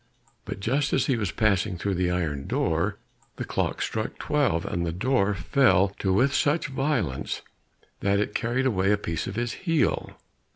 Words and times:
But 0.45 0.61
just 0.61 0.93
as 0.93 1.05
he 1.05 1.15
was 1.15 1.31
passing 1.31 1.77
through 1.77 1.93
the 1.93 2.09
iron 2.09 2.47
door, 2.47 2.97
the 3.35 3.45
clock 3.45 3.83
struck 3.83 4.17
twelve, 4.17 4.65
and 4.65 4.83
the 4.83 4.91
door 4.91 5.35
fell 5.35 5.89
to 5.99 6.11
with 6.11 6.33
such 6.33 6.69
violence 6.69 7.43
that 7.99 8.17
it 8.19 8.33
carried 8.33 8.65
away 8.65 8.91
a 8.91 8.97
piece 8.97 9.27
of 9.27 9.35
his 9.35 9.53
heel. 9.69 10.19